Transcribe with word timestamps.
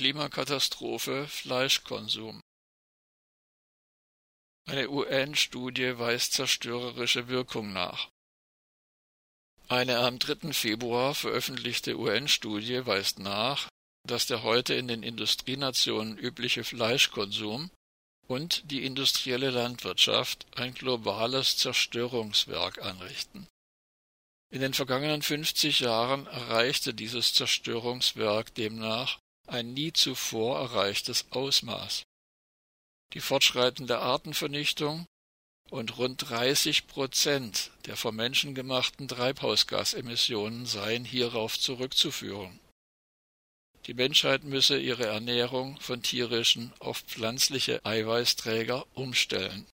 Klimakatastrophe 0.00 1.26
Fleischkonsum. 1.28 2.40
Eine 4.66 4.88
UN-Studie 4.88 5.98
weist 5.98 6.32
zerstörerische 6.32 7.28
Wirkung 7.28 7.74
nach. 7.74 8.08
Eine 9.68 9.98
am 9.98 10.18
3. 10.18 10.54
Februar 10.54 11.14
veröffentlichte 11.14 11.98
UN-Studie 11.98 12.86
weist 12.86 13.18
nach, 13.18 13.68
dass 14.08 14.24
der 14.24 14.42
heute 14.42 14.72
in 14.72 14.88
den 14.88 15.02
Industrienationen 15.02 16.16
übliche 16.16 16.64
Fleischkonsum 16.64 17.70
und 18.26 18.70
die 18.70 18.86
industrielle 18.86 19.50
Landwirtschaft 19.50 20.46
ein 20.56 20.72
globales 20.72 21.58
Zerstörungswerk 21.58 22.78
anrichten. 22.80 23.46
In 24.50 24.62
den 24.62 24.72
vergangenen 24.72 25.20
50 25.20 25.80
Jahren 25.80 26.26
erreichte 26.26 26.94
dieses 26.94 27.34
Zerstörungswerk 27.34 28.54
demnach 28.54 29.18
ein 29.50 29.74
nie 29.74 29.92
zuvor 29.92 30.60
erreichtes 30.60 31.26
Ausmaß. 31.30 32.04
Die 33.12 33.20
fortschreitende 33.20 33.98
Artenvernichtung 33.98 35.06
und 35.70 35.98
rund 35.98 36.30
30 36.30 36.86
Prozent 36.86 37.70
der 37.86 37.96
vom 37.96 38.16
Menschen 38.16 38.54
gemachten 38.54 39.08
Treibhausgasemissionen 39.08 40.66
seien 40.66 41.04
hierauf 41.04 41.58
zurückzuführen. 41.58 42.60
Die 43.86 43.94
Menschheit 43.94 44.44
müsse 44.44 44.78
ihre 44.78 45.06
Ernährung 45.06 45.80
von 45.80 46.02
tierischen 46.02 46.72
auf 46.78 47.00
pflanzliche 47.00 47.84
Eiweißträger 47.84 48.86
umstellen. 48.94 49.66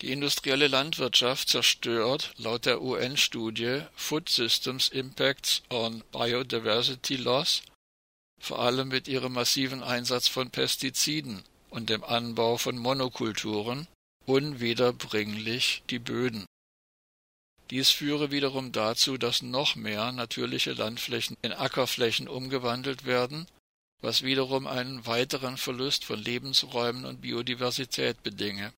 Die 0.00 0.12
industrielle 0.12 0.68
Landwirtschaft 0.68 1.48
zerstört 1.48 2.32
laut 2.36 2.66
der 2.66 2.80
UN-Studie 2.82 3.82
Food 3.96 4.28
Systems 4.28 4.88
Impacts 4.88 5.62
on 5.70 6.04
Biodiversity 6.12 7.16
Loss 7.16 7.62
vor 8.40 8.60
allem 8.60 8.88
mit 8.88 9.08
ihrem 9.08 9.32
massiven 9.32 9.82
Einsatz 9.82 10.28
von 10.28 10.50
Pestiziden 10.50 11.42
und 11.70 11.90
dem 11.90 12.04
Anbau 12.04 12.56
von 12.56 12.78
Monokulturen 12.78 13.88
unwiederbringlich 14.26 15.82
die 15.90 15.98
Böden. 15.98 16.46
Dies 17.70 17.90
führe 17.90 18.30
wiederum 18.30 18.72
dazu, 18.72 19.18
dass 19.18 19.42
noch 19.42 19.74
mehr 19.74 20.12
natürliche 20.12 20.72
Landflächen 20.72 21.36
in 21.42 21.52
Ackerflächen 21.52 22.28
umgewandelt 22.28 23.04
werden, 23.04 23.46
was 24.00 24.22
wiederum 24.22 24.66
einen 24.66 25.04
weiteren 25.06 25.56
Verlust 25.56 26.04
von 26.04 26.18
Lebensräumen 26.18 27.04
und 27.04 27.20
Biodiversität 27.20 28.22
bedinge. 28.22 28.72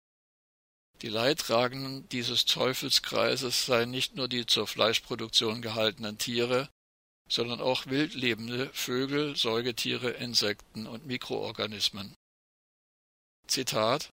Die 1.02 1.08
Leidtragenden 1.08 2.08
dieses 2.10 2.44
Teufelskreises 2.44 3.64
seien 3.64 3.90
nicht 3.90 4.16
nur 4.16 4.28
die 4.28 4.44
zur 4.44 4.66
Fleischproduktion 4.66 5.62
gehaltenen 5.62 6.18
Tiere, 6.18 6.68
sondern 7.28 7.60
auch 7.60 7.86
wildlebende 7.86 8.70
Vögel, 8.74 9.36
Säugetiere, 9.36 10.10
Insekten 10.10 10.86
und 10.86 11.06
Mikroorganismen. 11.06 12.14
Zitat 13.46 14.10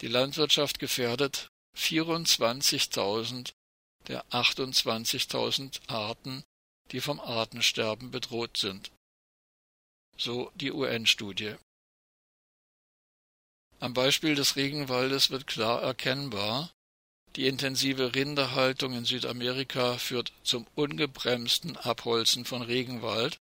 Die 0.00 0.08
Landwirtschaft 0.08 0.78
gefährdet 0.78 1.48
24.000 1.78 3.52
der 4.08 4.24
28.000 4.30 5.88
Arten, 5.88 6.42
die 6.90 7.00
vom 7.00 7.20
Artensterben 7.20 8.10
bedroht 8.10 8.56
sind. 8.56 8.90
So 10.16 10.50
die 10.56 10.72
UN-Studie. 10.72 11.54
Am 13.80 13.94
Beispiel 13.94 14.34
des 14.34 14.56
Regenwaldes 14.56 15.30
wird 15.30 15.46
klar 15.46 15.82
erkennbar, 15.82 16.70
die 17.36 17.46
intensive 17.46 18.14
Rinderhaltung 18.14 18.92
in 18.92 19.06
Südamerika 19.06 19.96
führt 19.96 20.32
zum 20.42 20.66
ungebremsten 20.74 21.78
Abholzen 21.78 22.44
von 22.44 22.60
Regenwald, 22.60 23.38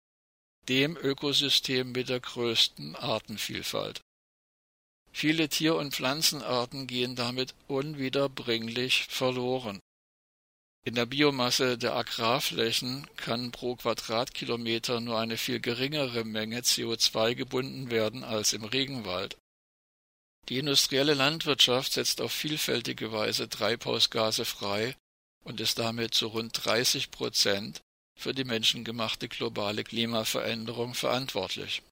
dem 0.69 0.97
Ökosystem 0.97 1.93
mit 1.93 2.09
der 2.09 2.21
größten 2.21 2.97
Artenvielfalt. 2.97 4.01
Viele 5.13 5.51
Tier- 5.51 5.77
und 5.77 5.95
Pflanzenarten 5.95 6.87
gehen 6.87 7.15
damit 7.15 7.55
unwiederbringlich 7.69 9.05
verloren. 9.11 9.81
In 10.85 10.95
der 10.95 11.05
Biomasse 11.05 11.77
der 11.77 11.95
Agrarflächen 11.95 13.07
kann 13.17 13.53
pro 13.53 13.77
Quadratkilometer 13.77 15.01
nur 15.01 15.19
eine 15.19 15.37
viel 15.37 15.61
geringere 15.61 16.25
Menge 16.25 16.61
CO2 16.61 17.35
gebunden 17.35 17.91
werden 17.91 18.25
als 18.25 18.55
im 18.55 18.65
Regenwald. 18.65 19.37
Die 20.49 20.59
industrielle 20.59 21.15
Landwirtschaft 21.15 21.93
setzt 21.93 22.21
auf 22.21 22.33
vielfältige 22.33 23.13
Weise 23.13 23.49
Treibhausgase 23.49 24.45
frei 24.45 24.97
und 25.45 25.61
ist 25.61 25.79
damit 25.79 26.15
zu 26.15 26.29
rund 26.29 26.65
30 26.65 27.11
Prozent 27.11 27.81
für 28.19 28.35
die 28.35 28.45
menschengemachte 28.45 29.29
globale 29.29 29.85
Klimaveränderung 29.85 30.95
verantwortlich. 30.95 31.83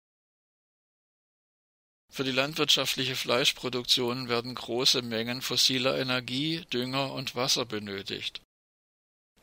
Für 2.13 2.25
die 2.25 2.33
landwirtschaftliche 2.33 3.15
Fleischproduktion 3.15 4.29
werden 4.29 4.57
große 4.57 5.03
Mengen 5.03 5.43
fossiler 5.43 5.97
Energie, 5.97 6.65
Dünger 6.73 7.13
und 7.13 7.37
Wasser 7.37 7.65
benötigt. 7.65 8.43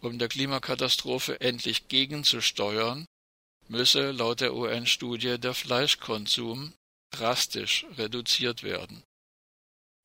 Um 0.01 0.19
der 0.19 0.28
Klimakatastrophe 0.28 1.40
endlich 1.40 1.88
gegenzusteuern, 1.88 3.06
müsse 3.69 4.12
laut 4.12 4.41
der 4.41 4.53
UN-Studie 4.53 5.40
der 5.40 5.53
Fleischkonsum 5.53 6.73
drastisch 7.12 7.85
reduziert 7.97 8.63
werden. 8.63 9.03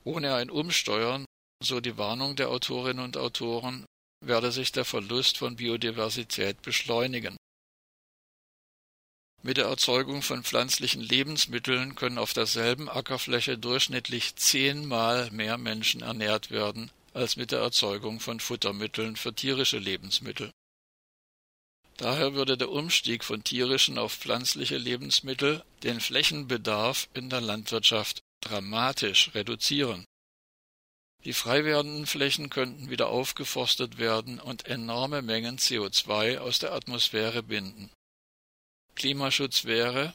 Ohne 0.04 0.34
ein 0.34 0.50
Umsteuern, 0.50 1.24
so 1.62 1.80
die 1.80 1.96
Warnung 1.96 2.36
der 2.36 2.50
Autorinnen 2.50 3.04
und 3.04 3.16
Autoren, 3.16 3.86
werde 4.24 4.52
sich 4.52 4.72
der 4.72 4.84
Verlust 4.84 5.38
von 5.38 5.56
Biodiversität 5.56 6.62
beschleunigen. 6.62 7.36
Mit 9.44 9.56
der 9.56 9.66
Erzeugung 9.66 10.22
von 10.22 10.44
pflanzlichen 10.44 11.02
Lebensmitteln 11.02 11.96
können 11.96 12.18
auf 12.18 12.32
derselben 12.32 12.88
Ackerfläche 12.88 13.58
durchschnittlich 13.58 14.36
zehnmal 14.36 15.30
mehr 15.32 15.58
Menschen 15.58 16.02
ernährt 16.02 16.52
werden 16.52 16.92
als 17.12 17.36
mit 17.36 17.50
der 17.50 17.58
Erzeugung 17.58 18.20
von 18.20 18.38
Futtermitteln 18.38 19.16
für 19.16 19.34
tierische 19.34 19.78
Lebensmittel. 19.78 20.52
Daher 22.02 22.34
würde 22.34 22.58
der 22.58 22.68
Umstieg 22.68 23.22
von 23.22 23.44
tierischen 23.44 23.96
auf 23.96 24.12
pflanzliche 24.12 24.76
Lebensmittel 24.76 25.64
den 25.84 26.00
Flächenbedarf 26.00 27.08
in 27.14 27.30
der 27.30 27.40
Landwirtschaft 27.40 28.24
dramatisch 28.40 29.30
reduzieren. 29.36 30.04
Die 31.22 31.32
frei 31.32 31.64
werdenden 31.64 32.06
Flächen 32.06 32.50
könnten 32.50 32.90
wieder 32.90 33.06
aufgeforstet 33.06 33.98
werden 33.98 34.40
und 34.40 34.66
enorme 34.66 35.22
Mengen 35.22 35.58
CO2 35.58 36.38
aus 36.38 36.58
der 36.58 36.72
Atmosphäre 36.72 37.44
binden. 37.44 37.88
Klimaschutz 38.96 39.64
wäre, 39.64 40.12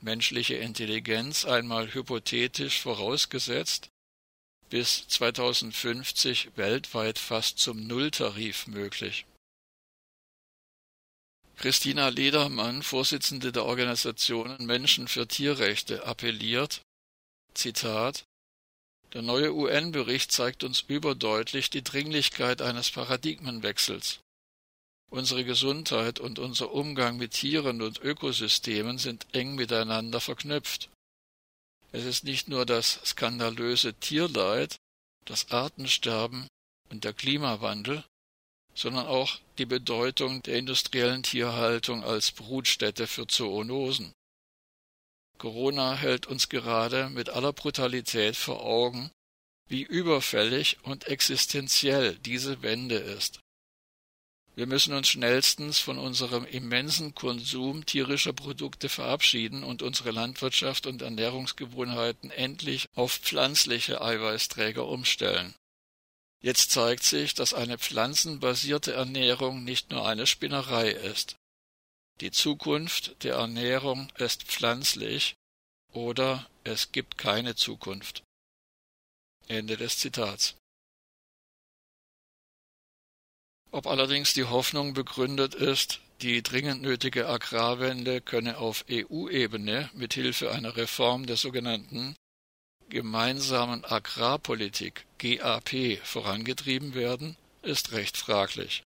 menschliche 0.00 0.56
Intelligenz 0.56 1.44
einmal 1.44 1.94
hypothetisch 1.94 2.80
vorausgesetzt, 2.80 3.88
bis 4.68 5.06
2050 5.06 6.56
weltweit 6.56 7.20
fast 7.20 7.60
zum 7.60 7.86
Nulltarif 7.86 8.66
möglich. 8.66 9.26
Christina 11.58 12.06
Ledermann, 12.06 12.84
Vorsitzende 12.84 13.50
der 13.50 13.64
Organisation 13.64 14.64
Menschen 14.64 15.08
für 15.08 15.26
Tierrechte, 15.26 16.06
appelliert, 16.06 16.82
Zitat, 17.52 18.24
der 19.12 19.22
neue 19.22 19.52
UN-Bericht 19.52 20.30
zeigt 20.30 20.62
uns 20.62 20.84
überdeutlich 20.86 21.68
die 21.68 21.82
Dringlichkeit 21.82 22.62
eines 22.62 22.92
Paradigmenwechsels. 22.92 24.20
Unsere 25.10 25.44
Gesundheit 25.44 26.20
und 26.20 26.38
unser 26.38 26.70
Umgang 26.70 27.16
mit 27.16 27.32
Tieren 27.32 27.82
und 27.82 27.98
Ökosystemen 27.98 28.98
sind 28.98 29.26
eng 29.32 29.56
miteinander 29.56 30.20
verknüpft. 30.20 30.90
Es 31.90 32.04
ist 32.04 32.22
nicht 32.22 32.46
nur 32.46 32.66
das 32.66 33.00
skandalöse 33.04 33.94
Tierleid, 33.94 34.76
das 35.24 35.50
Artensterben 35.50 36.46
und 36.90 37.02
der 37.02 37.14
Klimawandel, 37.14 38.04
sondern 38.78 39.08
auch 39.08 39.40
die 39.58 39.66
Bedeutung 39.66 40.40
der 40.44 40.56
industriellen 40.56 41.24
Tierhaltung 41.24 42.04
als 42.04 42.30
Brutstätte 42.30 43.08
für 43.08 43.26
Zoonosen. 43.26 44.12
Corona 45.36 45.96
hält 45.96 46.26
uns 46.26 46.48
gerade 46.48 47.08
mit 47.08 47.28
aller 47.28 47.52
Brutalität 47.52 48.36
vor 48.36 48.62
Augen, 48.62 49.10
wie 49.66 49.82
überfällig 49.82 50.78
und 50.84 51.08
existenziell 51.08 52.18
diese 52.18 52.62
Wende 52.62 52.94
ist. 52.94 53.40
Wir 54.54 54.68
müssen 54.68 54.94
uns 54.94 55.08
schnellstens 55.08 55.80
von 55.80 55.98
unserem 55.98 56.44
immensen 56.44 57.16
Konsum 57.16 57.84
tierischer 57.84 58.32
Produkte 58.32 58.88
verabschieden 58.88 59.64
und 59.64 59.82
unsere 59.82 60.12
Landwirtschaft 60.12 60.86
und 60.86 61.02
Ernährungsgewohnheiten 61.02 62.30
endlich 62.30 62.86
auf 62.94 63.12
pflanzliche 63.12 64.00
Eiweißträger 64.00 64.86
umstellen. 64.86 65.54
Jetzt 66.40 66.70
zeigt 66.70 67.02
sich, 67.02 67.34
dass 67.34 67.52
eine 67.52 67.78
pflanzenbasierte 67.78 68.92
Ernährung 68.92 69.64
nicht 69.64 69.90
nur 69.90 70.06
eine 70.06 70.26
Spinnerei 70.26 70.90
ist. 70.90 71.36
Die 72.20 72.30
Zukunft 72.30 73.22
der 73.24 73.34
Ernährung 73.34 74.12
ist 74.16 74.44
pflanzlich 74.44 75.34
oder 75.92 76.48
es 76.64 76.92
gibt 76.92 77.18
keine 77.18 77.56
Zukunft. 77.56 78.22
Ende 79.48 79.76
des 79.76 79.98
Zitats. 79.98 80.56
Ob 83.70 83.86
allerdings 83.86 84.34
die 84.34 84.44
Hoffnung 84.44 84.94
begründet 84.94 85.54
ist, 85.54 86.00
die 86.22 86.42
dringend 86.42 86.82
nötige 86.82 87.28
Agrarwende 87.28 88.20
könne 88.20 88.58
auf 88.58 88.84
EU-Ebene 88.90 89.90
mit 89.94 90.14
Hilfe 90.14 90.50
einer 90.50 90.76
Reform 90.76 91.26
der 91.26 91.36
sogenannten 91.36 92.16
gemeinsamen 92.88 93.84
Agrarpolitik 93.84 95.06
GAP 95.18 96.00
vorangetrieben 96.02 96.94
werden, 96.94 97.36
ist 97.62 97.92
recht 97.92 98.16
fraglich. 98.16 98.82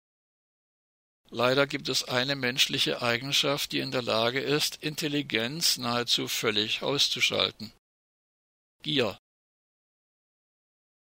Leider 1.31 1.67
gibt 1.67 1.89
es 1.89 2.03
eine 2.05 2.35
menschliche 2.35 3.01
Eigenschaft, 3.01 3.71
die 3.71 3.79
in 3.79 3.91
der 3.91 4.01
Lage 4.01 4.39
ist, 4.39 4.77
Intelligenz 4.77 5.77
nahezu 5.77 6.27
völlig 6.27 6.81
auszuschalten. 6.81 7.71
Gier. 8.81 9.19